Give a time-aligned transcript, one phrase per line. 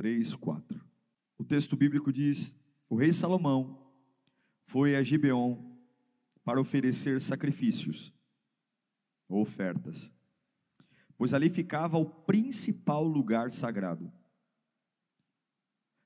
[0.00, 0.82] 3, 4.
[1.36, 2.56] O texto bíblico diz:
[2.88, 3.86] O rei Salomão
[4.62, 5.62] foi a Gibeon
[6.42, 8.10] para oferecer sacrifícios
[9.28, 10.10] ou ofertas,
[11.18, 14.10] pois ali ficava o principal lugar sagrado.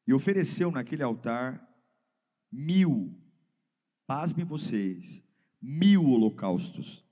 [0.09, 1.65] E ofereceu naquele altar
[2.51, 3.17] mil,
[4.09, 5.23] pasmem vocês,
[5.63, 7.05] mil holocaustos,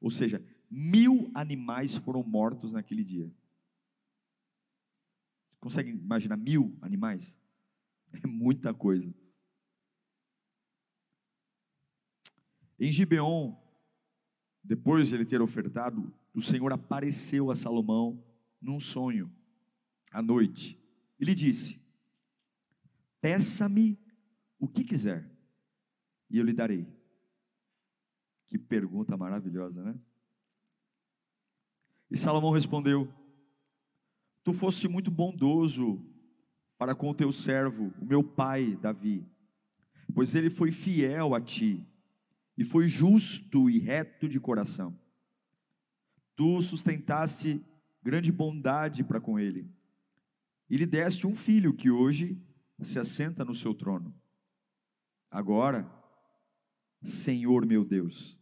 [0.00, 3.32] ou seja, mil animais foram mortos naquele dia.
[5.60, 7.38] Consegue imaginar mil animais?
[8.12, 9.12] É muita coisa.
[12.78, 13.56] Em Gibeon,
[14.62, 18.24] depois de ele ter ofertado, o Senhor apareceu a Salomão
[18.60, 19.32] num sonho,
[20.12, 20.80] à noite,
[21.18, 21.80] e lhe disse:
[23.20, 23.98] Peça-me
[24.58, 25.28] o que quiser,
[26.30, 26.86] e eu lhe darei.
[28.46, 29.98] Que pergunta maravilhosa, né?
[32.10, 33.12] E Salomão respondeu:
[34.48, 36.02] Tu foste muito bondoso
[36.78, 39.22] para com o teu servo, o meu pai Davi,
[40.14, 41.86] pois ele foi fiel a ti
[42.56, 44.98] e foi justo e reto de coração.
[46.34, 47.62] Tu sustentaste
[48.02, 49.70] grande bondade para com ele,
[50.70, 52.42] e lhe deste um filho que hoje
[52.80, 54.18] se assenta no seu trono.
[55.30, 55.86] Agora,
[57.04, 58.40] Senhor meu Deus,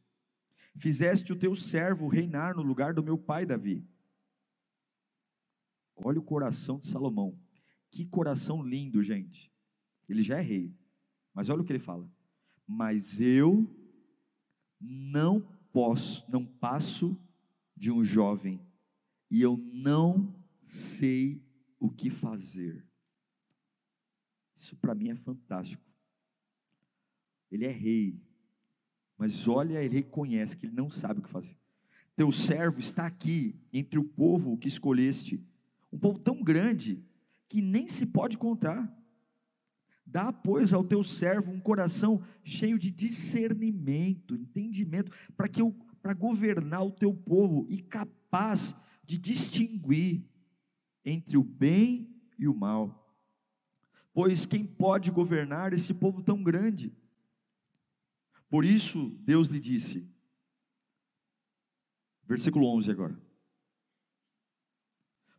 [0.76, 3.84] fizeste o teu servo reinar no lugar do meu pai Davi
[5.96, 7.38] Olha o coração de Salomão.
[7.90, 9.50] Que coração lindo, gente.
[10.08, 10.74] Ele já é rei.
[11.32, 12.10] Mas olha o que ele fala.
[12.66, 13.68] Mas eu
[14.80, 15.40] não
[15.72, 17.18] posso, não passo
[17.76, 18.60] de um jovem
[19.30, 21.42] e eu não sei
[21.78, 22.86] o que fazer.
[24.54, 25.84] Isso para mim é fantástico.
[27.50, 28.20] Ele é rei,
[29.16, 31.56] mas olha, ele reconhece que ele não sabe o que fazer.
[32.16, 35.46] Teu servo está aqui entre o povo que escolheste
[35.92, 37.04] um povo tão grande
[37.48, 38.92] que nem se pode contar.
[40.04, 45.60] Dá, pois, ao teu servo um coração cheio de discernimento, entendimento, para que
[46.00, 50.24] para governar o teu povo e capaz de distinguir
[51.04, 53.12] entre o bem e o mal.
[54.12, 56.94] Pois quem pode governar esse povo tão grande?
[58.48, 60.08] Por isso Deus lhe disse,
[62.24, 63.25] versículo 11 agora.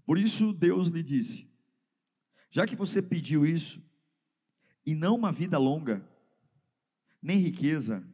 [0.07, 1.51] Por isso Deus lhe disse:
[2.49, 3.83] Já que você pediu isso,
[4.85, 6.01] e não uma vida longa,
[7.21, 8.07] nem riqueza,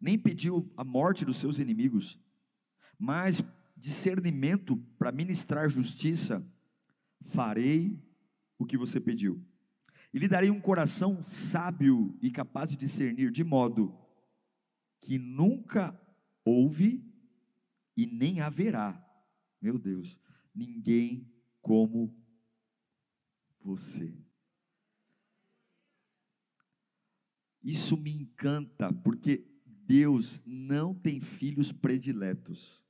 [0.00, 2.20] nem pediu a morte dos seus inimigos,
[2.96, 3.42] mas
[3.76, 6.46] discernimento para ministrar justiça,
[7.20, 8.00] farei
[8.56, 9.44] o que você pediu.
[10.14, 13.98] E lhe darei um coração sábio e capaz de discernir, de modo
[15.00, 16.00] que nunca
[16.44, 17.04] houve
[17.96, 19.04] e nem haverá,
[19.60, 20.16] meu Deus,
[20.54, 21.30] ninguém
[21.60, 22.14] como
[23.60, 24.16] você.
[27.62, 32.84] Isso me encanta, porque Deus não tem filhos prediletos.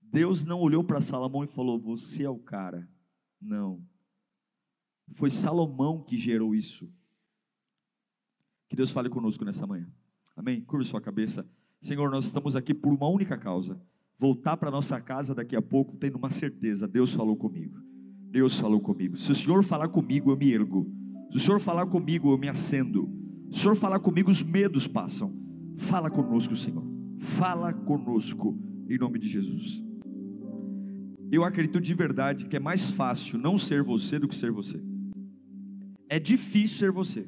[0.00, 2.88] Deus não olhou para Salomão e falou: Você é o cara.
[3.40, 3.86] Não.
[5.12, 6.92] Foi Salomão que gerou isso.
[8.68, 9.92] Que Deus fale conosco nessa manhã.
[10.34, 10.60] Amém?
[10.62, 11.48] Curva sua cabeça.
[11.80, 13.80] Senhor, nós estamos aqui por uma única causa
[14.22, 17.76] voltar para nossa casa daqui a pouco tendo uma certeza: Deus falou comigo.
[18.30, 19.16] Deus falou comigo.
[19.16, 20.88] Se o Senhor falar comigo, eu me ergo.
[21.28, 23.10] Se o Senhor falar comigo, eu me acendo.
[23.50, 25.34] Se o Senhor falar comigo, os medos passam.
[25.76, 26.84] Fala conosco, Senhor.
[27.18, 28.56] Fala conosco,
[28.88, 29.82] em nome de Jesus.
[31.30, 34.80] Eu acredito de verdade que é mais fácil não ser você do que ser você.
[36.08, 37.26] É difícil ser você.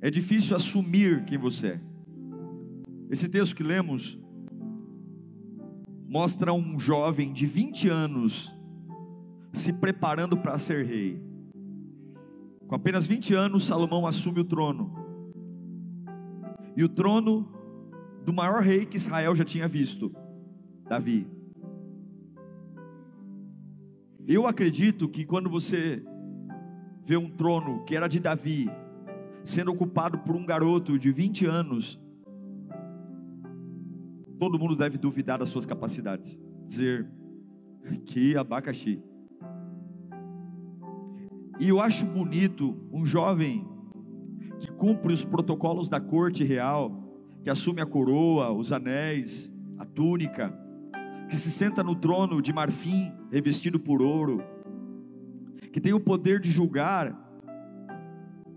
[0.00, 1.80] É difícil assumir quem você é.
[3.10, 4.18] Esse texto que lemos
[6.10, 8.52] mostra um jovem de 20 anos
[9.52, 11.22] se preparando para ser rei.
[12.66, 14.92] Com apenas 20 anos, Salomão assume o trono.
[16.76, 17.48] E o trono
[18.24, 20.12] do maior rei que Israel já tinha visto,
[20.88, 21.28] Davi.
[24.26, 26.04] Eu acredito que quando você
[27.04, 28.68] vê um trono que era de Davi,
[29.44, 32.00] sendo ocupado por um garoto de 20 anos,
[34.40, 36.40] todo mundo deve duvidar das suas capacidades.
[36.64, 37.06] Dizer,
[38.06, 38.98] que abacaxi.
[41.60, 43.68] E eu acho bonito um jovem
[44.58, 46.90] que cumpre os protocolos da corte real,
[47.44, 50.58] que assume a coroa, os anéis, a túnica,
[51.28, 54.42] que se senta no trono de marfim revestido por ouro,
[55.70, 57.14] que tem o poder de julgar.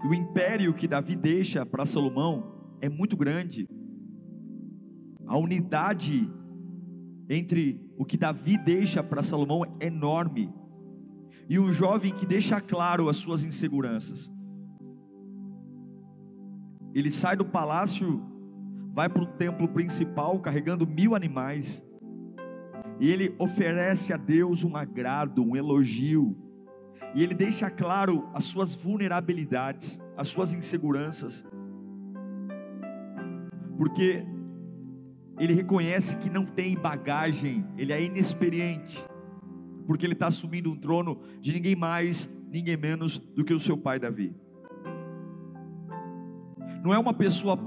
[0.10, 3.68] O império que Davi deixa para Salomão é muito grande.
[5.34, 6.32] A unidade
[7.28, 10.54] entre o que Davi deixa para Salomão é enorme.
[11.50, 14.32] E um jovem que deixa claro as suas inseguranças.
[16.94, 18.24] Ele sai do palácio,
[18.94, 21.84] vai para o templo principal carregando mil animais.
[23.00, 26.38] E ele oferece a Deus um agrado, um elogio.
[27.16, 31.44] E ele deixa claro as suas vulnerabilidades, as suas inseguranças.
[33.76, 34.32] Porque
[35.40, 39.06] ele reconhece que não tem bagagem, ele é inexperiente,
[39.88, 43.78] porque ele está assumindo um trono de ninguém mais, ninguém menos do que o seu
[43.78, 44.36] pai Davi.
[46.84, 47.58] Não é uma pessoa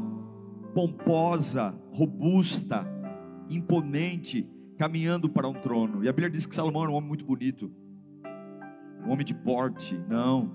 [0.75, 2.87] pomposa, robusta,
[3.49, 4.49] imponente,
[4.79, 6.05] caminhando para um trono.
[6.05, 7.73] E a Bíblia diz que Salomão era um homem muito bonito,
[9.05, 9.99] um homem de porte.
[10.09, 10.55] Não,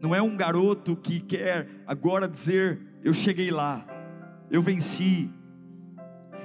[0.00, 3.86] não é um garoto que quer agora dizer: Eu cheguei lá,
[4.50, 5.30] eu venci,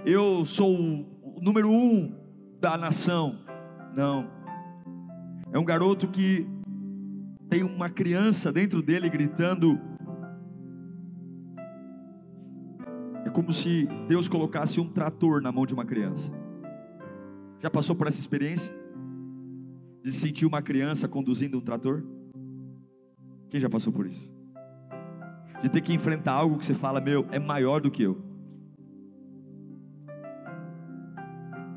[0.05, 2.13] eu sou o número um
[2.59, 3.39] da nação.
[3.95, 4.27] Não,
[5.51, 6.47] é um garoto que
[7.49, 9.79] tem uma criança dentro dele gritando.
[13.25, 16.31] É como se Deus colocasse um trator na mão de uma criança.
[17.59, 18.73] Já passou por essa experiência?
[20.03, 22.03] De sentir uma criança conduzindo um trator?
[23.49, 24.33] Quem já passou por isso?
[25.61, 28.32] De ter que enfrentar algo que você fala, meu, é maior do que eu.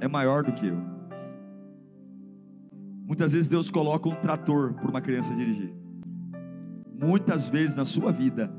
[0.01, 0.97] É maior do que eu.
[3.07, 5.73] Muitas vezes Deus coloca um trator para uma criança dirigir.
[7.01, 8.53] Muitas vezes na sua vida,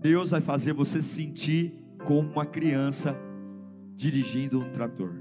[0.00, 1.74] Deus vai fazer você se sentir
[2.04, 3.16] como uma criança
[3.94, 5.14] dirigindo um trator.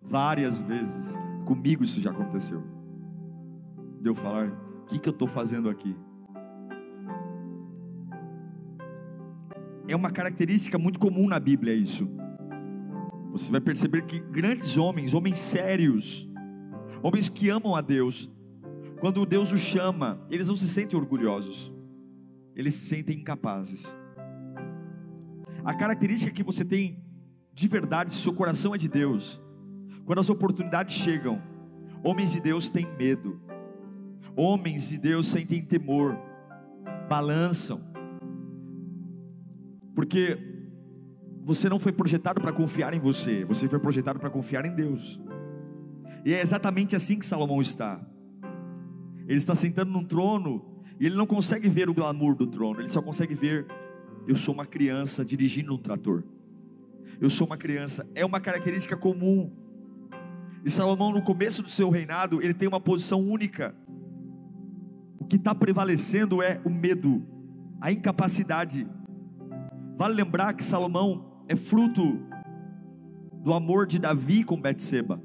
[0.00, 1.14] Várias vezes,
[1.44, 2.62] comigo isso já aconteceu.
[4.00, 4.48] De eu falar,
[4.82, 5.96] o que, que eu estou fazendo aqui?
[9.88, 12.08] É uma característica muito comum na Bíblia isso.
[13.34, 16.30] Você vai perceber que grandes homens, homens sérios,
[17.02, 18.32] homens que amam a Deus,
[19.00, 21.74] quando Deus os chama, eles não se sentem orgulhosos,
[22.54, 23.92] eles se sentem incapazes.
[25.64, 27.02] A característica que você tem
[27.52, 29.42] de verdade, se seu coração é de Deus,
[30.04, 31.42] quando as oportunidades chegam,
[32.04, 33.40] homens de Deus têm medo,
[34.36, 36.16] homens de Deus sentem temor,
[37.08, 37.80] balançam,
[39.92, 40.53] porque
[41.44, 45.20] você não foi projetado para confiar em você, você foi projetado para confiar em Deus.
[46.24, 48.00] E é exatamente assim que Salomão está.
[49.28, 50.64] Ele está sentando num trono
[50.98, 53.66] e ele não consegue ver o glamour do trono, ele só consegue ver:
[54.26, 56.24] eu sou uma criança dirigindo um trator.
[57.20, 59.52] Eu sou uma criança, é uma característica comum.
[60.64, 63.74] E Salomão, no começo do seu reinado, ele tem uma posição única.
[65.18, 67.22] O que está prevalecendo é o medo,
[67.80, 68.88] a incapacidade.
[69.96, 72.20] Vale lembrar que Salomão é fruto
[73.42, 75.20] do amor de Davi com Betseba.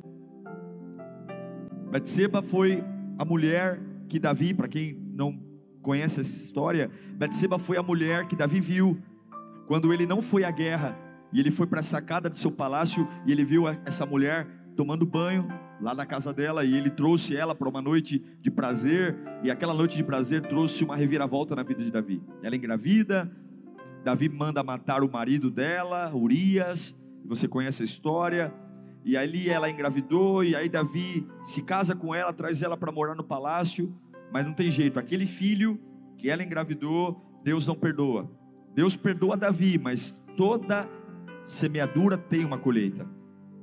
[1.92, 2.84] Betseba foi
[3.17, 5.39] a mulher que Davi, para quem não
[5.82, 9.01] conhece essa história, Betseba foi a mulher que Davi viu
[9.67, 10.98] quando ele não foi à guerra
[11.32, 15.05] e ele foi para a sacada de seu palácio e ele viu essa mulher tomando
[15.05, 15.48] banho
[15.82, 19.74] lá na casa dela e ele trouxe ela para uma noite de prazer e aquela
[19.74, 22.22] noite de prazer trouxe uma reviravolta na vida de Davi.
[22.44, 23.32] Ela engravida,
[24.03, 28.53] Davi manda matar o marido dela, Urias, você conhece a história.
[29.06, 33.15] E ali ela engravidou, e aí Davi se casa com ela, traz ela para morar
[33.15, 33.96] no palácio,
[34.32, 35.79] mas não tem jeito, aquele filho
[36.18, 38.29] que ela engravidou, Deus não perdoa.
[38.75, 40.88] Deus perdoa Davi, mas toda
[41.44, 43.08] semeadura tem uma colheita.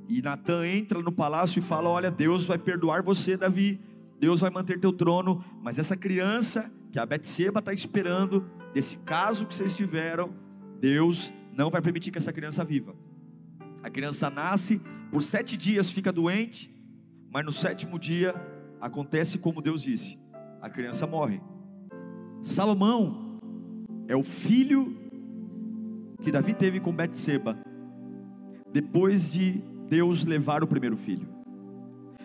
[0.09, 3.79] E Natan entra no palácio e fala: Olha, Deus vai perdoar você, Davi,
[4.19, 9.47] Deus vai manter teu trono, mas essa criança que a Betseba está esperando, desse caso
[9.47, 10.29] que vocês tiveram,
[10.79, 12.93] Deus não vai permitir que essa criança viva.
[13.81, 14.79] A criança nasce,
[15.11, 16.69] por sete dias fica doente,
[17.33, 18.35] mas no sétimo dia
[18.79, 20.19] acontece como Deus disse:
[20.61, 21.41] a criança morre.
[22.43, 23.39] Salomão
[24.07, 24.95] é o filho
[26.21, 27.57] que Davi teve com Betseba,
[28.71, 31.27] depois de Deus levar o primeiro filho.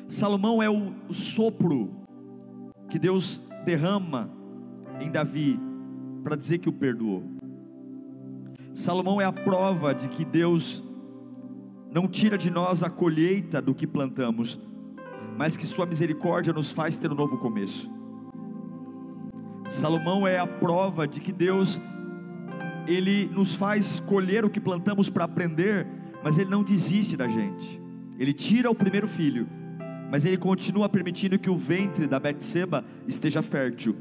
[0.06, 1.90] Salomão é o, o sopro
[2.90, 4.30] que Deus derrama
[5.00, 5.58] em Davi
[6.22, 7.22] para dizer que o perdoou.
[8.74, 10.82] Salomão é a prova de que Deus
[11.92, 14.58] não tira de nós a colheita do que plantamos,
[15.36, 17.90] mas que Sua misericórdia nos faz ter um novo começo.
[19.68, 21.80] Salomão é a prova de que Deus
[22.86, 25.86] ele nos faz colher o que plantamos para aprender,
[26.22, 27.80] mas ele não desiste da gente.
[28.18, 29.48] Ele tira o primeiro filho,
[30.10, 33.96] mas ele continua permitindo que o ventre da Betseba esteja fértil.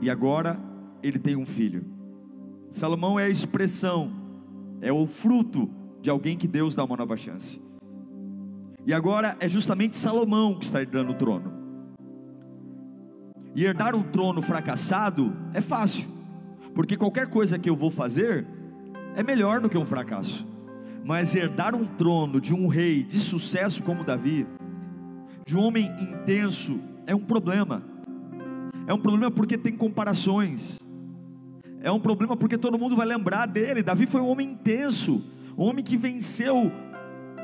[0.00, 0.60] E agora
[1.02, 1.84] ele tem um filho.
[2.70, 4.10] Salomão é a expressão,
[4.80, 7.60] é o fruto de alguém que Deus dá uma nova chance.
[8.86, 11.52] E agora é justamente Salomão que está herdando o trono.
[13.54, 16.08] E herdar um trono fracassado é fácil,
[16.74, 18.46] porque qualquer coisa que eu vou fazer
[19.14, 20.46] é melhor do que um fracasso.
[21.04, 24.46] Mas herdar um trono de um rei de sucesso como Davi,
[25.46, 27.82] de um homem intenso, é um problema.
[28.86, 30.78] É um problema porque tem comparações.
[31.80, 33.82] É um problema porque todo mundo vai lembrar dele.
[33.82, 35.24] Davi foi um homem intenso,
[35.56, 36.72] um homem que venceu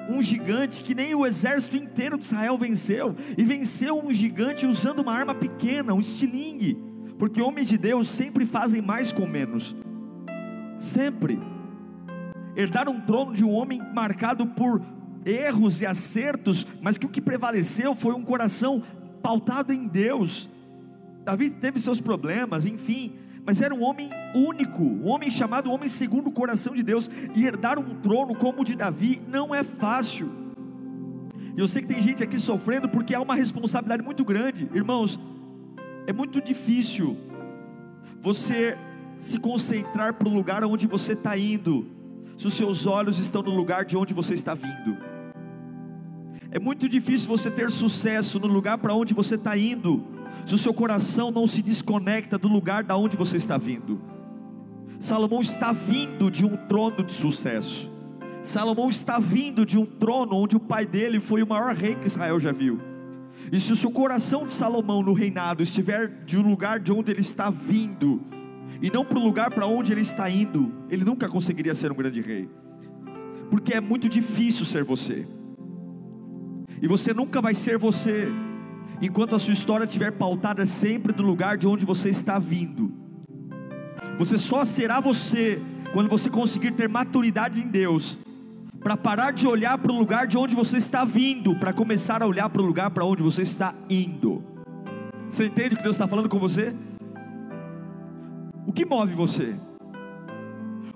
[0.08, 5.00] um gigante que nem o exército inteiro de Israel venceu, e venceu um gigante usando
[5.00, 6.76] uma arma pequena, um estilingue,
[7.18, 9.74] porque homens de Deus sempre fazem mais com menos,
[10.78, 11.40] sempre.
[12.56, 14.80] Herdar um trono de um homem marcado por
[15.24, 18.82] erros e acertos, mas que o que prevaleceu foi um coração
[19.22, 20.48] pautado em Deus.
[21.24, 23.14] Davi teve seus problemas, enfim,
[23.46, 27.44] mas era um homem único, um homem chamado homem segundo o coração de Deus, e
[27.44, 30.30] herdar um trono como o de Davi não é fácil.
[31.56, 35.20] E eu sei que tem gente aqui sofrendo porque há uma responsabilidade muito grande, irmãos.
[36.06, 37.16] É muito difícil
[38.20, 38.76] você
[39.18, 41.86] se concentrar para o lugar onde você está indo,
[42.36, 44.96] se os seus olhos estão no lugar de onde você está vindo.
[46.50, 50.04] É muito difícil você ter sucesso no lugar para onde você está indo,
[50.46, 54.00] se o seu coração não se desconecta do lugar da onde você está vindo.
[54.98, 57.90] Salomão está vindo de um trono de sucesso.
[58.42, 62.06] Salomão está vindo de um trono onde o pai dele foi o maior rei que
[62.06, 62.78] Israel já viu.
[63.50, 67.10] E se o seu coração de Salomão no reinado estiver de um lugar de onde
[67.10, 68.20] ele está vindo,
[68.80, 71.94] e não para o lugar para onde ele está indo, ele nunca conseguiria ser um
[71.94, 72.48] grande rei,
[73.50, 75.26] porque é muito difícil ser você,
[76.80, 78.28] e você nunca vai ser você,
[79.06, 82.92] enquanto a sua história estiver pautada sempre do lugar de onde você está vindo.
[84.18, 85.60] Você só será você
[85.92, 88.18] quando você conseguir ter maturidade em Deus,
[88.80, 92.26] para parar de olhar para o lugar de onde você está vindo, para começar a
[92.26, 94.42] olhar para o lugar para onde você está indo.
[95.28, 96.74] Você entende o que Deus está falando com você?
[98.66, 99.56] O que move você?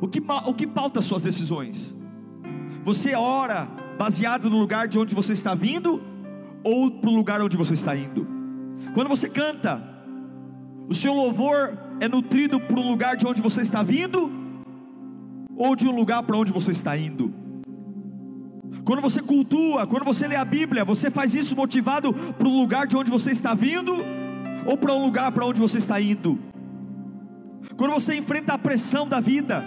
[0.00, 1.94] O que, o que pauta suas decisões?
[2.84, 6.00] Você ora baseado no lugar de onde você está vindo
[6.64, 8.26] ou para o lugar onde você está indo.
[8.94, 9.82] Quando você canta,
[10.88, 14.30] o seu louvor é nutrido para o lugar de onde você está vindo
[15.56, 17.32] ou de um lugar para onde você está indo.
[18.84, 22.86] Quando você cultua, quando você lê a Bíblia, você faz isso motivado para o lugar
[22.86, 23.94] de onde você está vindo
[24.64, 26.38] ou para um lugar para onde você está indo.
[27.76, 29.64] Quando você enfrenta a pressão da vida,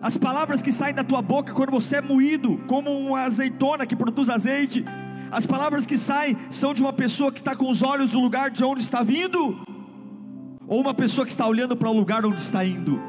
[0.00, 3.94] as palavras que saem da tua boca quando você é moído, como uma azeitona que
[3.94, 4.84] produz azeite,
[5.30, 8.50] as palavras que saem são de uma pessoa que está com os olhos no lugar
[8.50, 9.58] de onde está vindo,
[10.66, 13.00] ou uma pessoa que está olhando para o lugar onde está indo,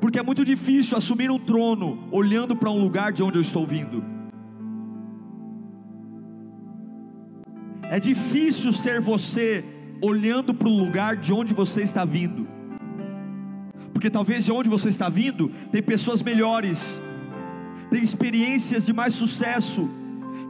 [0.00, 3.66] porque é muito difícil assumir um trono olhando para um lugar de onde eu estou
[3.66, 4.04] vindo.
[7.90, 9.64] É difícil ser você
[10.02, 12.46] olhando para o lugar de onde você está vindo,
[13.92, 17.00] porque talvez de onde você está vindo tem pessoas melhores,
[17.90, 19.88] tem experiências de mais sucesso,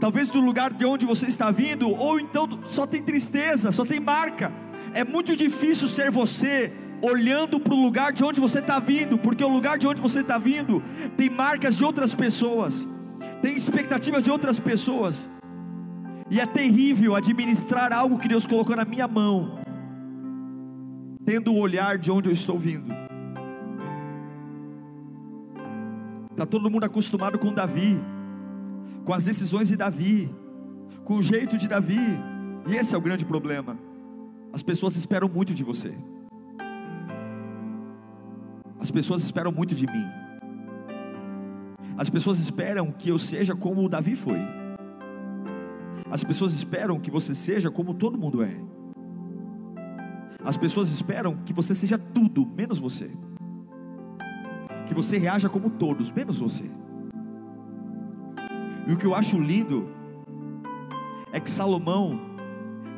[0.01, 4.01] talvez do lugar de onde você está vindo, ou então só tem tristeza, só tem
[4.01, 4.53] marca.
[4.95, 9.45] É muito difícil ser você olhando para o lugar de onde você está vindo, porque
[9.45, 10.83] o lugar de onde você está vindo
[11.17, 12.87] tem marcas de outras pessoas,
[13.43, 15.31] tem expectativas de outras pessoas,
[16.31, 19.59] e é terrível administrar algo que Deus colocou na minha mão,
[21.25, 22.93] tendo o olhar de onde eu estou vindo.
[26.31, 28.01] Está todo mundo acostumado com Davi
[29.09, 30.31] com as decisões de Davi,
[31.03, 31.97] com o jeito de Davi,
[32.67, 33.79] e esse é o grande problema.
[34.53, 35.95] As pessoas esperam muito de você,
[38.79, 40.07] as pessoas esperam muito de mim,
[41.97, 44.41] as pessoas esperam que eu seja como o Davi foi,
[46.11, 48.61] as pessoas esperam que você seja como todo mundo é,
[50.45, 53.11] as pessoas esperam que você seja tudo menos você,
[54.87, 56.71] que você reaja como todos menos você.
[58.89, 59.87] E o que eu acho lindo
[61.31, 62.19] é que Salomão,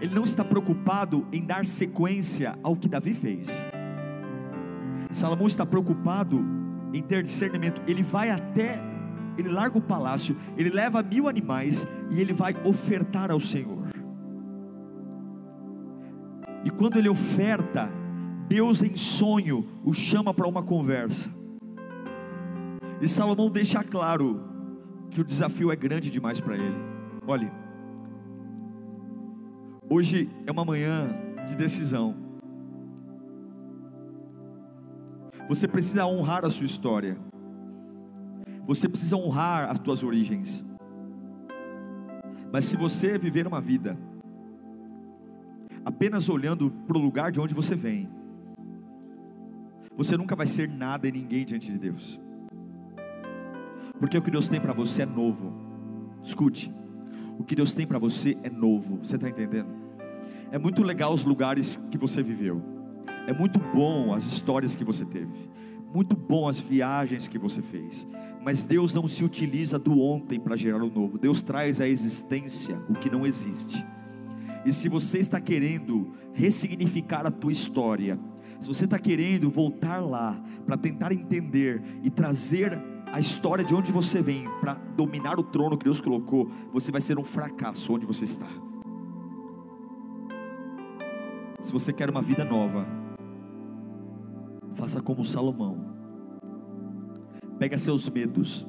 [0.01, 3.49] ele não está preocupado em dar sequência ao que Davi fez.
[5.11, 6.41] Salomão está preocupado
[6.95, 7.83] em ter discernimento.
[7.89, 8.81] Ele vai até,
[9.37, 13.89] ele larga o palácio, ele leva mil animais e ele vai ofertar ao Senhor.
[16.65, 17.91] E quando ele oferta,
[18.47, 21.35] Deus em sonho o chama para uma conversa.
[23.01, 24.50] E Salomão deixa claro
[25.11, 26.77] que o desafio é grande demais para ele.
[27.27, 27.51] Olhe,
[29.89, 31.09] hoje é uma manhã
[31.49, 32.17] de decisão.
[35.49, 37.19] Você precisa honrar a sua história.
[38.67, 40.65] Você precisa honrar as tuas origens.
[42.53, 43.99] Mas se você viver uma vida
[45.85, 48.09] apenas olhando para o lugar de onde você vem,
[49.97, 52.21] você nunca vai ser nada e ninguém diante de Deus.
[54.01, 55.53] Porque o que Deus tem para você é novo.
[56.23, 56.73] Escute,
[57.39, 58.99] o que Deus tem para você é novo.
[59.03, 59.69] Você está entendendo?
[60.51, 62.63] É muito legal os lugares que você viveu.
[63.27, 65.49] É muito bom as histórias que você teve.
[65.95, 68.07] Muito bom as viagens que você fez.
[68.43, 71.19] Mas Deus não se utiliza do ontem para gerar o novo.
[71.19, 73.85] Deus traz à existência o que não existe.
[74.65, 78.19] E se você está querendo ressignificar a tua história,
[78.61, 82.79] se você está querendo voltar lá para tentar entender e trazer
[83.13, 87.01] a história de onde você vem para dominar o trono que Deus colocou, você vai
[87.01, 88.47] ser um fracasso onde você está.
[91.61, 92.87] Se você quer uma vida nova,
[94.75, 95.91] faça como Salomão.
[97.59, 98.67] Pega seus medos.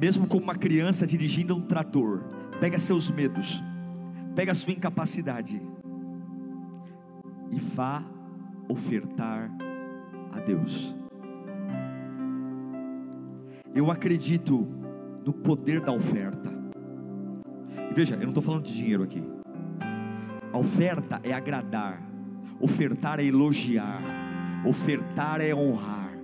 [0.00, 2.22] Mesmo como uma criança dirigindo um trator,
[2.60, 3.62] pega seus medos,
[4.34, 5.60] pega a sua incapacidade
[7.50, 8.02] e vá
[8.68, 9.50] ofertar
[10.32, 11.03] a Deus.
[13.74, 14.68] Eu acredito
[15.26, 16.52] no poder da oferta.
[17.92, 19.22] Veja, eu não estou falando de dinheiro aqui.
[20.52, 22.00] A oferta é agradar,
[22.60, 24.00] ofertar é elogiar,
[24.64, 26.16] ofertar é honrar.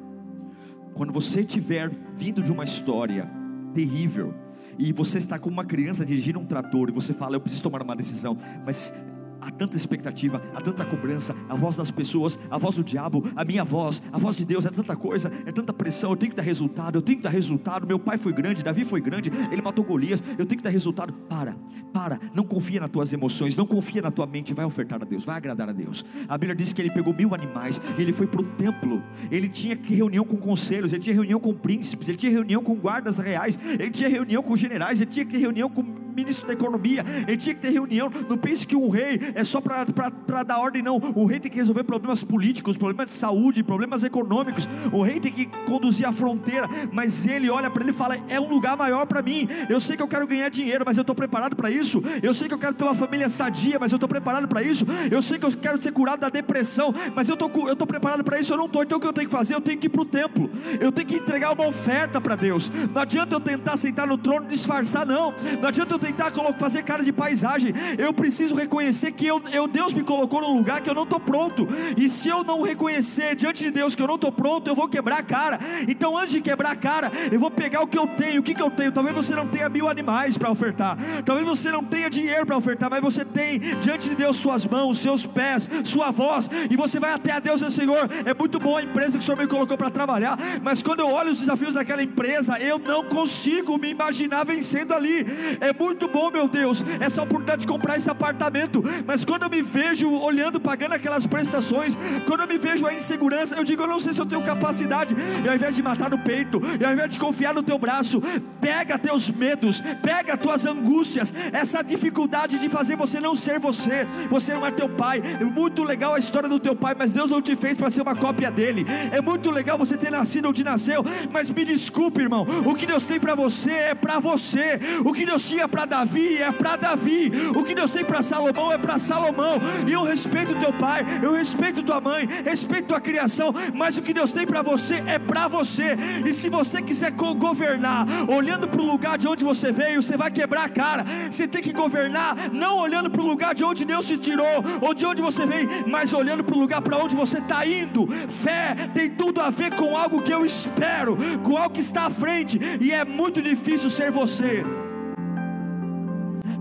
[0.94, 3.28] Quando você tiver vindo de uma história
[3.74, 4.32] terrível,
[4.78, 7.82] e você está como uma criança dirigindo um trator, e você fala, eu preciso tomar
[7.82, 8.94] uma decisão, mas
[9.40, 13.44] há tanta expectativa, há tanta cobrança, a voz das pessoas, a voz do diabo, a
[13.44, 16.36] minha voz, a voz de Deus, é tanta coisa, é tanta pressão, eu tenho que
[16.36, 19.62] dar resultado, eu tenho que dar resultado, meu pai foi grande, Davi foi grande, ele
[19.62, 21.56] matou Golias, eu tenho que dar resultado, para,
[21.92, 25.24] para, não confia nas tuas emoções, não confia na tua mente, vai ofertar a Deus,
[25.24, 28.40] vai agradar a Deus, a Bíblia diz que ele pegou mil animais, ele foi para
[28.40, 32.62] o templo, ele tinha reunião com conselhos, ele tinha reunião com príncipes, ele tinha reunião
[32.62, 37.04] com guardas reais, ele tinha reunião com generais, ele tinha reunião com ministro da economia,
[37.26, 38.10] ele tinha que ter reunião.
[38.28, 40.96] Não pense que um rei é só para dar ordem, não.
[41.14, 44.68] O rei tem que resolver problemas políticos, problemas de saúde, problemas econômicos.
[44.92, 48.40] O rei tem que conduzir a fronteira, mas ele olha para ele e fala: é
[48.40, 49.48] um lugar maior para mim.
[49.68, 52.02] Eu sei que eu quero ganhar dinheiro, mas eu estou preparado para isso.
[52.22, 54.86] Eu sei que eu quero ter uma família sadia, mas eu estou preparado para isso.
[55.10, 58.38] Eu sei que eu quero ser curado da depressão, mas eu tô, estou preparado para
[58.38, 58.52] isso.
[58.52, 58.82] Eu não estou.
[58.82, 59.54] Então o que eu tenho que fazer?
[59.54, 60.50] Eu tenho que ir para o templo.
[60.80, 62.70] Eu tenho que entregar uma oferta para Deus.
[62.94, 65.34] Não adianta eu tentar sentar no trono e disfarçar, não.
[65.60, 67.72] Não adianta eu tentar fazer cara de paisagem.
[67.98, 71.20] Eu preciso reconhecer que eu, eu, Deus me colocou num lugar que eu não estou
[71.20, 71.66] pronto.
[71.96, 74.88] E se eu não reconhecer diante de Deus que eu não estou pronto, eu vou
[74.88, 75.58] quebrar a cara.
[75.88, 78.40] Então, antes de quebrar a cara, eu vou pegar o que eu tenho.
[78.40, 78.92] O que, que eu tenho?
[78.92, 80.96] Talvez você não tenha mil animais para ofertar.
[81.24, 84.98] Talvez você não tenha dinheiro para ofertar, mas você tem diante de Deus suas mãos,
[84.98, 86.48] seus pés, sua voz.
[86.70, 89.26] E você vai até a Deus e Senhor, é muito bom a empresa que o
[89.26, 90.38] Senhor me colocou para trabalhar.
[90.62, 95.26] Mas quando eu olho os desafios daquela empresa, eu não consigo me imaginar vencendo ali.
[95.60, 99.62] É muito bom, meu Deus, essa oportunidade de comprar esse apartamento, mas quando eu me
[99.62, 104.00] vejo olhando, pagando aquelas prestações, quando eu me vejo a insegurança, eu digo, eu não
[104.00, 107.10] sei se eu tenho capacidade, e ao invés de matar no peito, e ao invés
[107.10, 108.22] de confiar no teu braço,
[108.60, 114.54] pega teus medos, pega tuas angústias, essa dificuldade de fazer você não ser você, você
[114.54, 117.40] não é teu pai, é muito legal a história do teu pai, mas Deus não
[117.40, 121.04] te fez para ser uma cópia dele, é muito legal você ter nascido onde nasceu,
[121.32, 125.24] mas me desculpe, irmão, o que Deus tem para você é para você, o que
[125.24, 128.98] Deus tinha para Davi é para Davi, o que Deus tem para Salomão é para
[128.98, 129.60] Salomão.
[129.86, 134.12] E eu respeito teu pai, eu respeito tua mãe, respeito tua criação, mas o que
[134.12, 135.96] Deus tem para você é para você.
[136.24, 140.30] E se você quiser governar, olhando para o lugar de onde você veio, você vai
[140.30, 141.04] quebrar a cara.
[141.30, 144.94] Você tem que governar não olhando para o lugar de onde Deus te tirou, ou
[144.94, 148.06] de onde você vem, mas olhando para o lugar para onde você está indo.
[148.28, 152.10] Fé tem tudo a ver com algo que eu espero, com algo que está à
[152.10, 154.64] frente, e é muito difícil ser você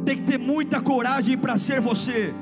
[0.05, 2.33] tem que ter muita coragem para ser você,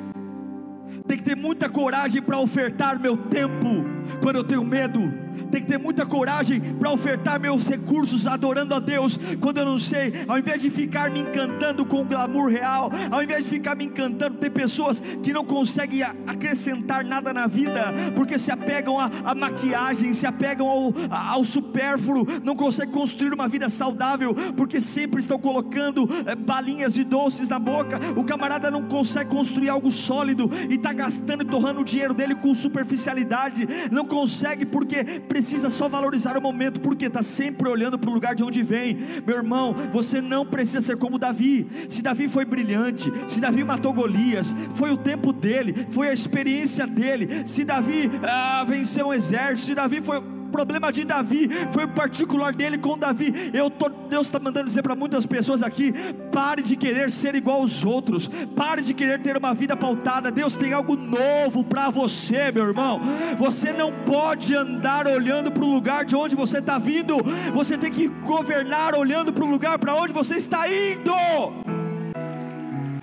[1.08, 5.68] tem que ter muita coragem para ofertar meu tempo, Quando eu tenho medo, tem que
[5.68, 9.20] ter muita coragem para ofertar meus recursos adorando a Deus.
[9.40, 13.24] Quando eu não sei, ao invés de ficar me encantando com o glamour real, ao
[13.24, 18.38] invés de ficar me encantando, tem pessoas que não conseguem acrescentar nada na vida, porque
[18.38, 24.34] se apegam à, maquiagem, se apegam ao, ao supérfluo, não conseguem construir uma vida saudável,
[24.56, 28.00] porque sempre estão colocando é, balinhas de doces na boca.
[28.16, 32.36] O camarada não consegue construir algo sólido e está gastando e torrando o dinheiro dele
[32.36, 38.10] com superficialidade, não consegue porque precisa só valorizar o momento, porque está sempre olhando para
[38.10, 38.96] o lugar de onde vem.
[39.26, 41.68] Meu irmão, você não precisa ser como Davi.
[41.90, 46.86] Se Davi foi brilhante, se Davi matou Golias, foi o tempo dele, foi a experiência
[46.86, 47.48] dele.
[47.48, 52.78] Se Davi ah, venceu um exército, se Davi foi problema de Davi, foi particular dele
[52.78, 53.52] com Davi.
[53.54, 55.94] Eu tô, Deus está mandando dizer para muitas pessoas aqui:
[56.32, 60.32] pare de querer ser igual aos outros, pare de querer ter uma vida pautada.
[60.32, 63.00] Deus tem algo novo para você, meu irmão.
[63.38, 67.18] Você não pode andar olhando para o lugar de onde você está vindo,
[67.54, 71.12] você tem que governar olhando para o lugar para onde você está indo.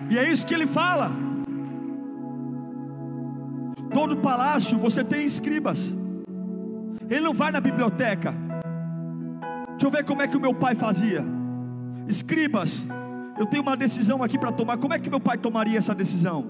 [0.09, 1.11] E é isso que ele fala.
[3.93, 5.95] Todo palácio você tem escribas.
[7.09, 8.33] Ele não vai na biblioteca.
[9.71, 11.23] Deixa eu ver como é que o meu pai fazia.
[12.07, 12.85] Escribas,
[13.37, 14.77] eu tenho uma decisão aqui para tomar.
[14.77, 16.45] Como é que meu pai tomaria essa decisão?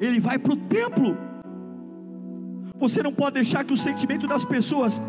[0.00, 1.16] Ele vai para o templo.
[2.76, 5.00] Você não pode deixar que o sentimento das pessoas,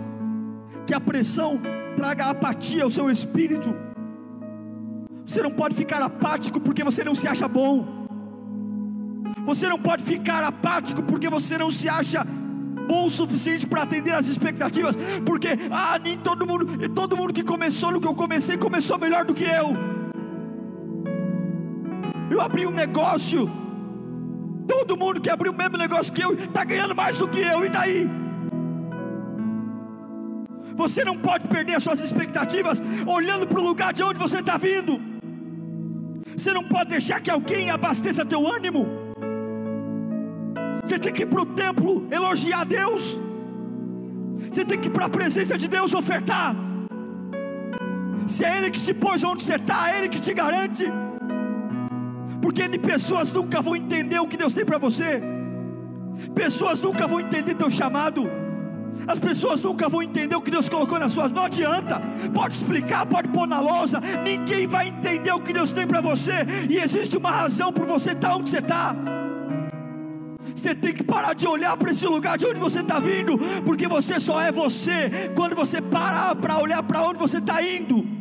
[0.88, 1.60] que a pressão
[1.96, 3.76] traga apatia ao seu espírito.
[5.26, 7.86] Você não pode ficar apático porque você não se acha bom.
[9.46, 12.26] Você não pode ficar apático porque você não se acha
[12.86, 14.96] bom o suficiente para atender as expectativas,
[15.26, 19.26] porque ah, nem todo mundo, todo mundo que começou no que eu comecei começou melhor
[19.26, 19.76] do que eu.
[22.30, 23.50] Eu abri um negócio,
[24.68, 27.66] todo mundo que abriu o mesmo negócio que eu está ganhando mais do que eu,
[27.66, 28.10] e daí?
[30.76, 34.58] Você não pode perder as suas expectativas olhando para o lugar de onde você está
[34.58, 35.00] vindo.
[36.36, 39.05] Você não pode deixar que alguém abasteça teu ânimo.
[40.86, 43.20] Você tem que ir para o templo elogiar Deus.
[44.52, 46.56] Você tem que ir para a presença de Deus ofertar.
[48.28, 50.86] Se é Ele que te pôs onde você está, é Ele que te garante.
[52.42, 55.22] Porque pessoas nunca vão entender o que Deus tem para você.
[56.34, 58.30] Pessoas nunca vão entender teu chamado.
[59.08, 61.32] As pessoas nunca vão entender o que Deus colocou nas suas.
[61.32, 62.00] Não adianta.
[62.34, 64.00] Pode explicar, pode pôr na lousa.
[64.24, 66.46] Ninguém vai entender o que Deus tem para você.
[66.70, 68.96] E existe uma razão por você estar tá onde você está.
[70.54, 73.88] Você tem que parar de olhar para esse lugar de onde você está vindo, porque
[73.88, 78.16] você só é você quando você parar para olhar para onde você está indo.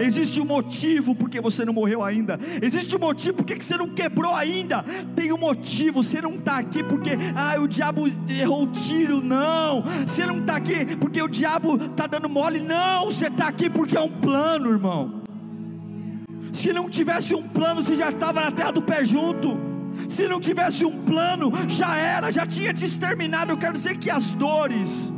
[0.00, 2.38] Existe um motivo porque você não morreu ainda.
[2.62, 4.84] Existe um motivo porque você não quebrou ainda.
[5.14, 6.02] Tem um motivo.
[6.02, 9.20] Você não está aqui porque ah, o diabo errou o tiro.
[9.20, 9.82] Não.
[10.06, 12.60] Você não está aqui porque o diabo está dando mole.
[12.60, 13.06] Não.
[13.06, 15.22] Você está aqui porque é um plano, irmão.
[16.52, 19.67] Se não tivesse um plano, você já estava na terra do pé junto.
[20.06, 23.52] Se não tivesse um plano, já era, já tinha te exterminado.
[23.52, 25.12] Eu quero dizer que as dores,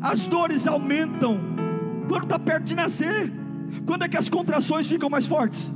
[0.00, 1.40] as dores aumentam
[2.08, 3.32] quando está perto de nascer.
[3.86, 5.72] Quando é que as contrações ficam mais fortes?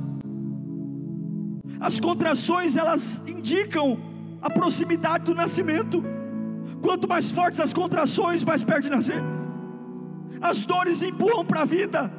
[1.79, 3.97] As contrações elas indicam
[4.41, 6.03] a proximidade do nascimento.
[6.81, 9.21] Quanto mais fortes as contrações, mais perto de nascer.
[10.41, 12.11] As dores empurram para a vida.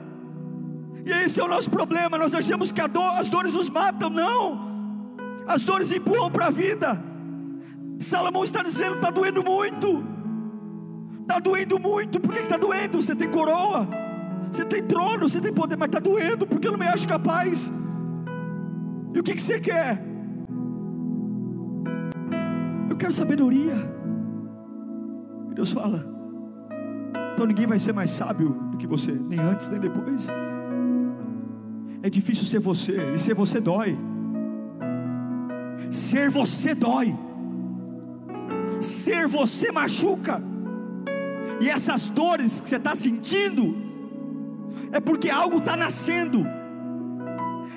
[1.05, 2.19] E esse é o nosso problema.
[2.19, 4.11] Nós achamos que dor, as dores nos matam.
[4.11, 4.76] Não
[5.47, 7.03] as dores empurram para a vida.
[7.99, 10.05] Salomão está dizendo: está doendo muito,
[11.23, 12.21] está doendo muito.
[12.21, 13.01] Por que está doendo?
[13.01, 13.89] Você tem coroa,
[14.51, 17.73] você tem trono, você tem poder, mas está doendo porque eu não me acho capaz.
[19.15, 20.03] E o que, que você quer?
[22.91, 23.75] Eu quero sabedoria.
[25.51, 26.17] E Deus fala:
[27.37, 30.27] então ninguém vai ser mais sábio do que você, nem antes nem depois.
[32.03, 33.99] É difícil ser você, e ser você dói.
[35.91, 37.17] Ser você dói,
[38.81, 40.43] ser você machuca,
[41.61, 43.77] e essas dores que você está sentindo,
[44.93, 46.47] é porque algo está nascendo,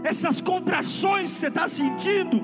[0.04, 2.44] essas contrações que você está sentindo,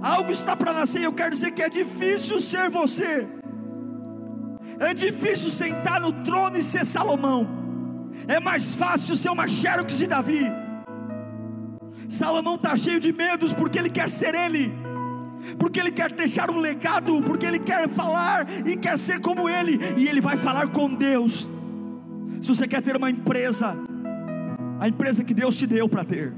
[0.00, 1.02] algo está para nascer.
[1.02, 3.26] Eu quero dizer que é difícil ser você,
[4.78, 7.48] é difícil sentar no trono e ser Salomão,
[8.26, 10.67] é mais fácil ser uma Xerox de Davi.
[12.08, 14.72] Salomão está cheio de medos porque ele quer ser ele,
[15.58, 19.78] porque ele quer deixar um legado, porque ele quer falar e quer ser como ele,
[19.96, 21.46] e ele vai falar com Deus.
[22.40, 23.76] Se você quer ter uma empresa,
[24.80, 26.32] a empresa que Deus te deu para ter,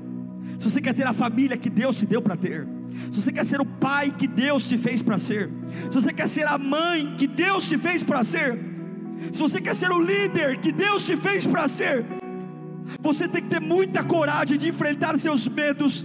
[0.58, 2.66] se você quer ter a família que Deus te deu para ter,
[3.10, 5.50] se você quer ser o pai que Deus te fez para ser,
[5.88, 8.58] se você quer ser a mãe que Deus te fez para ser,
[9.30, 12.04] se você quer ser o líder que Deus te fez para ser,
[13.00, 16.04] você tem que ter muita coragem de enfrentar seus medos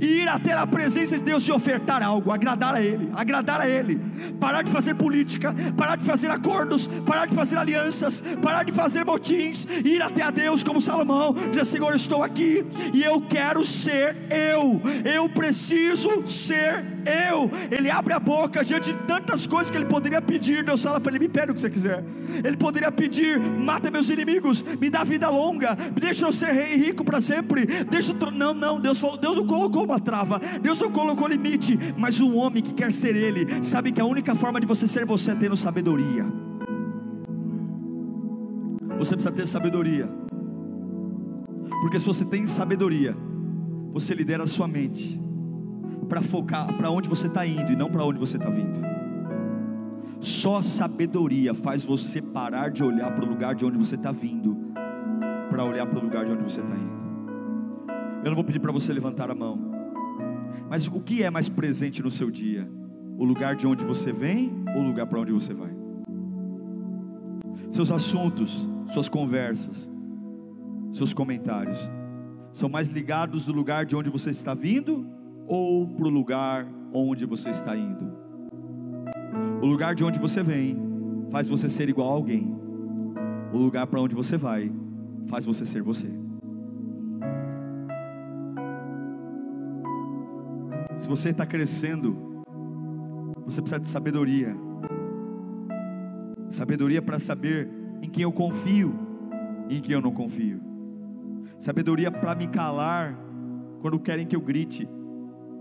[0.00, 3.68] e ir até a presença de Deus e ofertar algo, agradar a Ele, agradar a
[3.68, 3.98] Ele,
[4.38, 9.04] parar de fazer política, parar de fazer acordos, parar de fazer alianças, parar de fazer
[9.04, 14.14] motins, ir até a Deus como Salomão, dizer: Senhor, estou aqui e eu quero ser
[14.30, 17.50] eu, eu preciso ser eu.
[17.70, 20.62] Ele abre a boca diante de tantas coisas que ele poderia pedir.
[20.62, 22.04] Deus fala para ele: Me pede o que você quiser.
[22.44, 27.04] Ele poderia pedir: Mata meus inimigos, me dá vida longa, deixa eu ser rei rico
[27.04, 27.66] para sempre.
[27.84, 28.30] Deixa eu...
[28.30, 32.36] Não, não, Deus falou, Deus não colocou uma trava, Deus não colocou limite, mas um
[32.36, 35.34] homem que quer ser ele, sabe que a única forma de você ser você é
[35.34, 36.26] tendo sabedoria.
[38.98, 40.08] Você precisa ter sabedoria.
[41.80, 43.16] Porque se você tem sabedoria,
[43.92, 45.27] você lidera a sua mente
[46.08, 48.80] para focar para onde você está indo e não para onde você está vindo.
[50.20, 54.56] Só sabedoria faz você parar de olhar para o lugar de onde você está vindo,
[55.48, 56.98] para olhar para o lugar de onde você está indo.
[58.24, 59.58] Eu não vou pedir para você levantar a mão,
[60.68, 62.68] mas o que é mais presente no seu dia?
[63.16, 65.76] O lugar de onde você vem ou o lugar para onde você vai?
[67.70, 69.88] Seus assuntos, suas conversas,
[70.90, 71.90] seus comentários
[72.52, 75.06] são mais ligados do lugar de onde você está vindo
[75.48, 78.12] ou para o lugar onde você está indo.
[79.62, 80.76] O lugar de onde você vem
[81.30, 82.54] faz você ser igual a alguém.
[83.52, 84.70] O lugar para onde você vai
[85.26, 86.08] faz você ser você.
[90.98, 92.44] Se você está crescendo,
[93.44, 94.54] você precisa de sabedoria.
[96.50, 97.70] Sabedoria para saber
[98.02, 98.98] em quem eu confio
[99.68, 100.60] e em quem eu não confio.
[101.58, 103.18] Sabedoria para me calar
[103.80, 104.88] quando querem que eu grite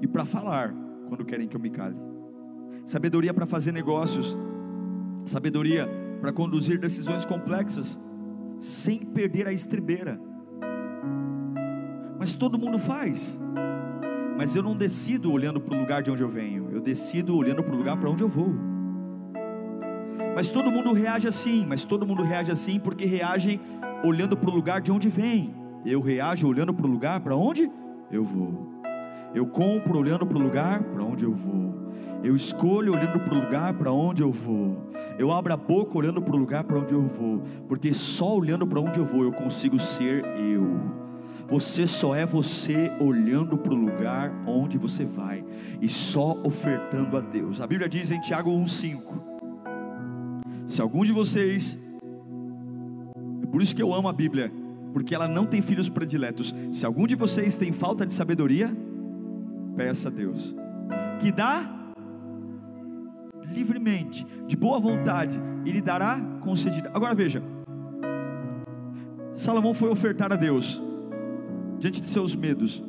[0.02, 0.74] e para falar
[1.08, 1.96] quando querem que eu me cale.
[2.86, 4.38] Sabedoria para fazer negócios,
[5.26, 5.90] sabedoria
[6.22, 8.00] para conduzir decisões complexas
[8.60, 10.20] sem perder a estribeira.
[12.20, 13.40] Mas todo mundo faz.
[14.38, 17.64] Mas eu não decido olhando para o lugar de onde eu venho, eu decido olhando
[17.64, 18.54] para o lugar para onde eu vou.
[20.36, 23.60] Mas todo mundo reage assim, mas todo mundo reage assim porque reage
[24.04, 25.56] olhando para o lugar de onde vem.
[25.84, 27.72] Eu reajo olhando para o lugar para onde
[28.12, 28.77] eu vou.
[29.34, 31.88] Eu compro olhando para o lugar para onde eu vou.
[32.24, 34.78] Eu escolho olhando para o lugar para onde eu vou.
[35.20, 37.44] Eu abro a boca olhando para o lugar para onde eu vou.
[37.68, 41.08] Porque só olhando para onde eu vou eu consigo ser eu.
[41.50, 45.46] Você só é você olhando para o lugar onde você vai
[45.82, 47.62] e só ofertando a Deus.
[47.62, 49.00] A Bíblia diz em Tiago 1,5:
[50.66, 51.78] Se algum de vocês,
[53.42, 54.52] é por isso que eu amo a Bíblia,
[54.92, 56.54] porque ela não tem filhos prediletos.
[56.74, 58.76] Se algum de vocês tem falta de sabedoria,
[59.78, 60.56] peça a Deus,
[61.22, 61.94] que dá
[63.46, 66.92] livremente, de boa vontade, e lhe dará concedida.
[66.94, 67.44] Agora veja,
[69.34, 70.82] Salomão foi ofertar a Deus,
[71.78, 72.84] diante de seus medos.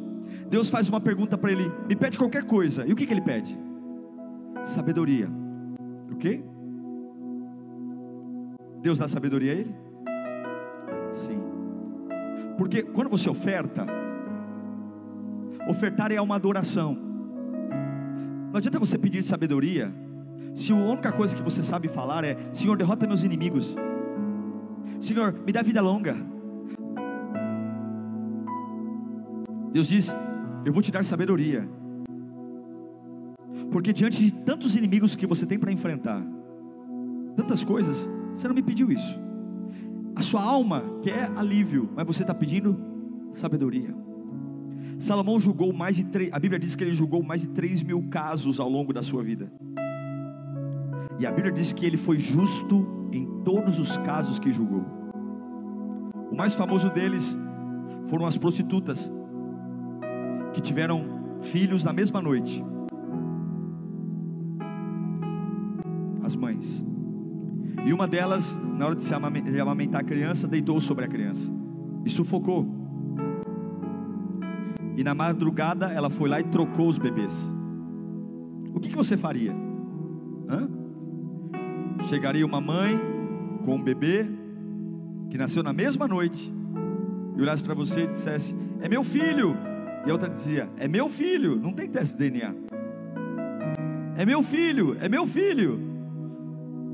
[0.49, 2.87] Deus faz uma pergunta para ele: me pede qualquer coisa.
[2.87, 3.57] E o que, que ele pede?
[4.65, 5.29] Sabedoria.
[6.11, 6.43] Ok?
[8.81, 9.75] Deus dá sabedoria a ele?
[11.13, 11.43] Sim.
[12.57, 13.87] Porque quando você oferta,
[15.69, 16.97] Ofertar é uma adoração.
[18.51, 19.93] Não adianta você pedir sabedoria,
[20.55, 23.77] se a única coisa que você sabe falar é: Senhor, derrota meus inimigos.
[24.99, 26.17] Senhor, me dá vida longa.
[29.71, 30.15] Deus diz:
[30.65, 31.69] Eu vou te dar sabedoria.
[33.71, 36.23] Porque diante de tantos inimigos que você tem para enfrentar,
[37.37, 39.21] tantas coisas, você não me pediu isso.
[40.17, 42.75] A sua alma quer alívio, mas você está pedindo
[43.33, 43.95] sabedoria.
[44.99, 48.09] Salomão julgou mais de três, a Bíblia diz que ele julgou mais de 3 mil
[48.11, 49.51] casos ao longo da sua vida.
[51.19, 54.85] E a Bíblia diz que ele foi justo em todos os casos que julgou.
[56.31, 57.37] O mais famoso deles
[58.07, 59.11] foram as prostitutas,
[60.53, 61.05] que tiveram
[61.41, 62.65] filhos na mesma noite.
[66.23, 66.85] As mães.
[67.85, 71.51] E uma delas, na hora de se amamentar a criança, deitou sobre a criança
[72.05, 72.78] e sufocou.
[74.99, 77.53] E na madrugada ela foi lá e trocou os bebês.
[78.75, 79.55] O que, que você faria?
[80.49, 80.69] Hã?
[82.09, 83.01] Chegaria uma mãe
[83.65, 84.29] com um bebê
[85.31, 86.53] que nasceu na mesma noite
[87.37, 89.57] e olhasse para você e dissesse: É meu filho.
[90.05, 91.55] E a outra dizia: É meu filho.
[91.55, 92.53] Não tem teste de DNA.
[94.17, 95.81] É meu filho, é meu filho.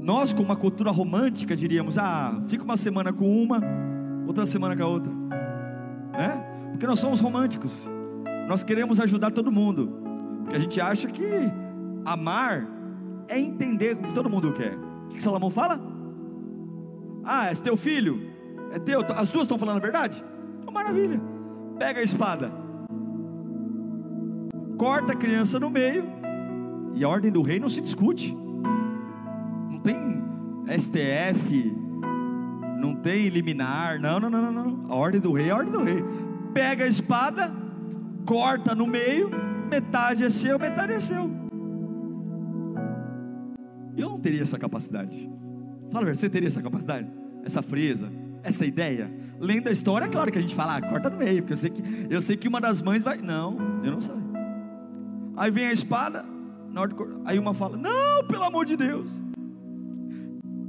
[0.02, 3.62] Nós, com uma cultura romântica, diríamos: Ah, fica uma semana com uma,
[4.26, 5.12] outra semana com a outra.
[6.12, 6.43] Né?
[6.74, 7.88] Porque nós somos românticos.
[8.48, 9.92] Nós queremos ajudar todo mundo.
[10.42, 11.24] Porque a gente acha que
[12.04, 12.68] amar
[13.28, 14.76] é entender o que todo mundo quer.
[15.04, 15.80] O que Salomão fala?
[17.24, 18.28] Ah, é teu filho?
[18.72, 19.02] É teu?
[19.16, 20.24] As duas estão falando a verdade?
[20.60, 21.20] Então, maravilha.
[21.78, 22.52] Pega a espada,
[24.76, 26.04] corta a criança no meio,
[26.92, 28.36] e a ordem do rei não se discute.
[29.70, 30.22] Não tem
[30.76, 31.72] STF,
[32.80, 34.86] não tem liminar, não, não, não, não.
[34.88, 36.04] A ordem do rei é a ordem do rei.
[36.54, 37.52] Pega a espada,
[38.24, 39.28] corta no meio,
[39.68, 41.30] metade é seu, metade é seu.
[43.96, 45.30] Eu não teria essa capacidade.
[45.90, 47.10] Fala, você teria essa capacidade?
[47.44, 48.10] Essa frieza,
[48.42, 49.12] essa ideia?
[49.40, 51.56] Lendo a história, é claro que a gente fala, ah, corta no meio, porque eu
[51.56, 53.18] sei que eu sei que uma das mães vai.
[53.18, 54.14] Não, eu não sei.
[55.36, 56.24] Aí vem a espada,
[56.70, 56.96] na hora de...
[57.24, 59.08] aí uma fala: Não, pelo amor de Deus,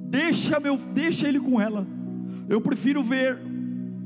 [0.10, 1.88] deixa meu, deixa ele com ela.
[2.50, 3.40] Eu prefiro ver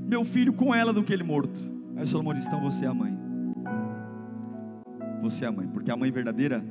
[0.10, 1.60] meu filho com ela do que ele morto.
[1.96, 3.16] Aí Salomão diz: Então você é a mãe.
[5.22, 6.66] Você é a mãe, porque a mãe verdadeira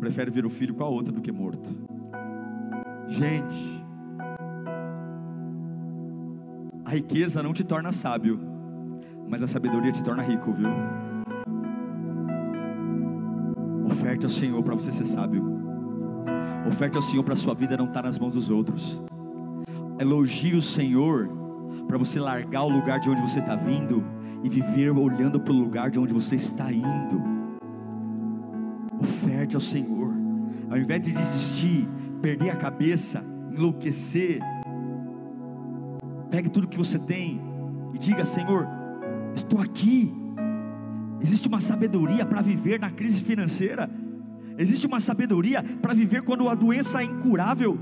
[0.00, 1.70] prefere ver o filho com a outra do que morto.
[3.08, 3.84] Gente,
[6.84, 8.40] a riqueza não te torna sábio,
[9.28, 10.68] mas a sabedoria te torna rico, viu?
[13.86, 15.44] Oferte ao Senhor para você ser sábio.
[16.66, 19.02] Oferte ao Senhor para a sua vida não estar nas mãos dos outros.
[20.00, 21.37] Elogie o Senhor
[21.86, 24.04] para você largar o lugar de onde você está vindo
[24.42, 27.22] e viver olhando para o lugar de onde você está indo.
[29.00, 30.12] Oferte ao Senhor,
[30.70, 31.88] ao invés de desistir,
[32.20, 34.40] perder a cabeça, enlouquecer.
[36.30, 37.40] Pegue tudo que você tem
[37.94, 38.66] e diga: Senhor,
[39.34, 40.12] estou aqui.
[41.20, 43.90] Existe uma sabedoria para viver na crise financeira.
[44.56, 47.78] Existe uma sabedoria para viver quando a doença é incurável.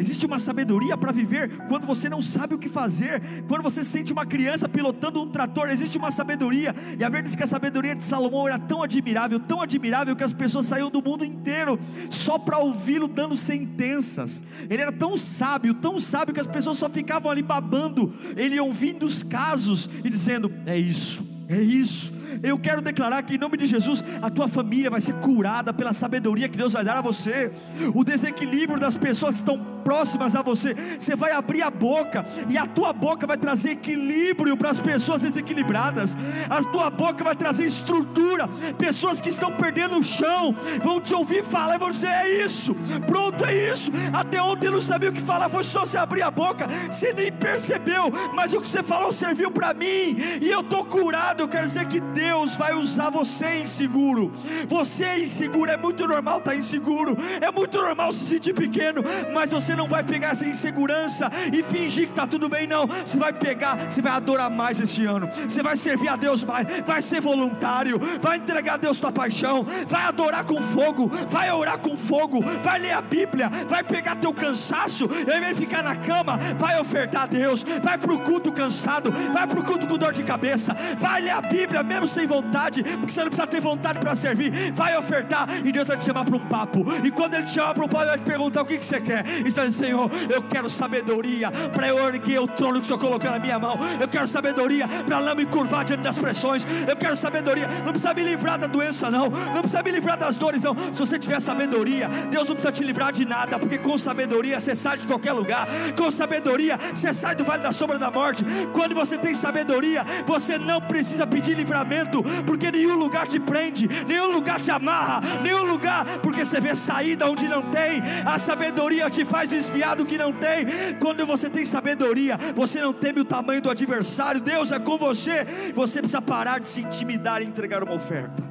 [0.00, 4.14] Existe uma sabedoria para viver quando você não sabe o que fazer, quando você sente
[4.14, 6.74] uma criança pilotando um trator, existe uma sabedoria.
[6.98, 10.24] E a verdade diz que a sabedoria de Salomão era tão admirável, tão admirável que
[10.24, 14.42] as pessoas saíam do mundo inteiro só para ouvi-lo dando sentenças.
[14.70, 19.04] Ele era tão sábio, tão sábio que as pessoas só ficavam ali babando, ele ouvindo
[19.04, 22.20] os casos e dizendo: "É isso, é isso".
[22.42, 25.92] Eu quero declarar que em nome de Jesus a tua família vai ser curada pela
[25.92, 27.50] sabedoria que Deus vai dar a você.
[27.94, 32.56] O desequilíbrio das pessoas que estão próximas a você, você vai abrir a boca e
[32.56, 36.16] a tua boca vai trazer equilíbrio para as pessoas desequilibradas.
[36.48, 38.46] A tua boca vai trazer estrutura.
[38.78, 42.74] Pessoas que estão perdendo o chão vão te ouvir falar e vão dizer: "É isso.
[43.06, 43.90] Pronto, é isso".
[44.12, 46.68] Até ontem eu não sabia o que falar, foi só você abrir a boca.
[46.90, 51.39] Você nem percebeu, mas o que você falou serviu para mim e eu tô curado.
[51.40, 54.30] Eu quero dizer que Deus vai usar você inseguro.
[54.68, 57.16] Você é inseguro, é muito normal estar tá inseguro.
[57.40, 62.06] É muito normal se sentir pequeno, mas você não vai pegar essa insegurança e fingir
[62.06, 62.86] que está tudo bem, não.
[62.86, 65.28] Você vai pegar, você vai adorar mais esse ano.
[65.48, 69.64] Você vai servir a Deus mais, vai ser voluntário, vai entregar a Deus tua paixão,
[69.88, 74.34] vai adorar com fogo, vai orar com fogo, vai ler a Bíblia, vai pegar teu
[74.34, 79.10] cansaço, e ao ficar na cama, vai ofertar a Deus, vai para o culto cansado,
[79.32, 82.82] vai para o culto com dor de cabeça, vai ler a Bíblia mesmo sem vontade,
[82.82, 86.24] porque você não precisa ter vontade para servir, vai ofertar e Deus vai te chamar
[86.24, 86.84] para um papo.
[87.04, 88.84] E quando Ele te chamar para um papo, Ele vai te perguntar o que, que
[88.84, 89.24] você quer.
[89.26, 92.84] E você vai dizer, Senhor, eu quero sabedoria para eu erguer o trono que o
[92.84, 93.78] Senhor colocou na minha mão.
[94.00, 96.66] Eu quero sabedoria para não me curvar diante das pressões.
[96.86, 97.68] Eu quero sabedoria.
[97.68, 99.28] Não precisa me livrar da doença, não.
[99.28, 100.74] Não precisa me livrar das dores, não.
[100.92, 104.74] Se você tiver sabedoria, Deus não precisa te livrar de nada, porque com sabedoria você
[104.74, 105.66] sai de qualquer lugar.
[105.96, 108.44] Com sabedoria você sai do vale da sombra da morte.
[108.72, 110.80] Quando você tem sabedoria, você não
[111.20, 116.44] precisa pedir livramento, porque nenhum lugar te prende, nenhum lugar te amarra, nenhum lugar, porque
[116.44, 118.00] você vê saída onde não tem.
[118.24, 120.66] A sabedoria te faz desviar do que não tem.
[120.98, 124.40] Quando você tem sabedoria, você não teme o tamanho do adversário.
[124.40, 125.44] Deus é com você.
[125.74, 128.42] Você precisa parar de se intimidar e entregar uma oferta.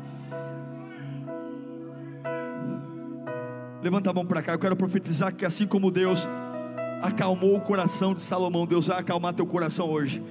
[3.81, 4.53] Levanta a mão para cá.
[4.53, 6.27] Eu quero profetizar que assim como Deus
[7.01, 10.21] acalmou o coração de Salomão, Deus vai acalmar teu coração hoje.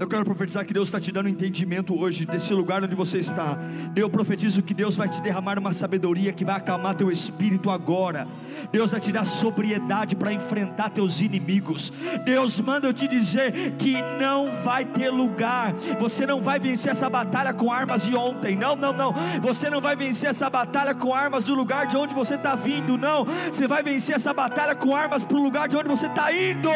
[0.00, 3.58] Eu quero profetizar que Deus está te dando entendimento hoje desse lugar onde você está.
[3.96, 8.28] Eu profetizo que Deus vai te derramar uma sabedoria que vai acalmar teu espírito agora.
[8.70, 11.92] Deus vai te dar sobriedade para enfrentar teus inimigos.
[12.24, 15.74] Deus manda eu te dizer que não vai ter lugar.
[15.98, 18.54] Você não vai vencer essa batalha com armas de ontem.
[18.54, 19.12] Não, não, não.
[19.42, 22.96] Você não vai vencer essa batalha com armas do lugar de onde você está vindo.
[22.96, 23.26] Não.
[23.50, 26.70] Você vai vencer essa batalha com armas para o lugar de onde você está indo.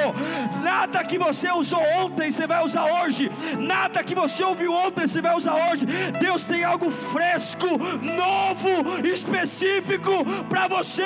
[0.60, 5.06] Nada que você usou ontem você vai usar hoje hoje, nada que você ouviu ontem
[5.06, 5.86] você vai usar hoje.
[6.18, 10.10] Deus tem algo fresco, novo, específico
[10.48, 11.04] para você.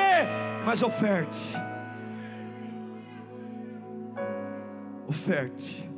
[0.65, 1.57] Mas oferte,
[5.09, 5.89] oferte.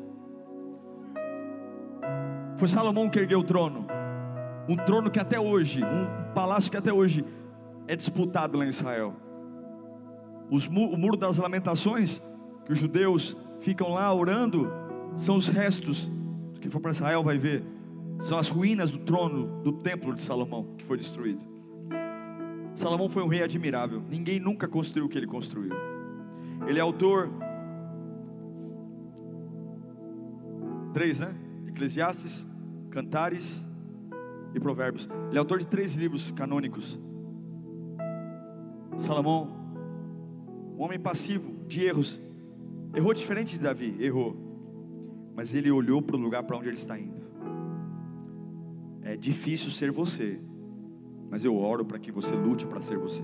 [2.57, 3.87] Foi Salomão que ergueu o trono.
[4.69, 7.25] Um trono que até hoje, um palácio que até hoje
[7.87, 9.15] é disputado lá em Israel.
[10.51, 12.21] Os, o muro das lamentações,
[12.67, 14.71] que os judeus ficam lá orando,
[15.19, 16.11] são os restos.
[16.61, 17.63] Quem for para Israel vai ver.
[18.21, 21.41] São as ruínas do trono do templo de Salomão que foi destruído.
[22.75, 24.03] Salomão foi um rei admirável.
[24.09, 25.75] Ninguém nunca construiu o que ele construiu.
[26.67, 27.29] Ele é autor.
[30.95, 31.35] Três, né?
[31.67, 32.47] Eclesiastes,
[32.91, 33.61] Cantares
[34.55, 35.09] e Provérbios.
[35.29, 36.99] Ele é autor de três livros canônicos.
[38.97, 39.49] Salomão,
[40.77, 42.21] um homem passivo de erros,
[42.95, 44.48] errou diferente de Davi, errou,
[45.39, 47.23] mas ele olhou para o lugar para onde ele está indo.
[49.03, 50.41] É difícil ser você,
[51.31, 53.23] mas eu oro para que você lute para ser você.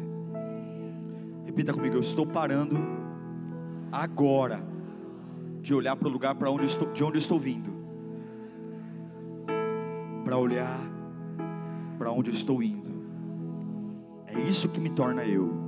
[1.45, 2.77] Repita comigo: eu estou parando
[3.91, 4.65] agora
[5.61, 7.73] de olhar para o lugar para onde estou, de onde estou vindo,
[10.23, 10.81] para olhar
[11.99, 12.95] para onde estou indo.
[14.29, 15.64] É isso que me torna eu.